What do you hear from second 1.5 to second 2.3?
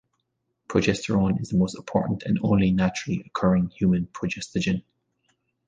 most important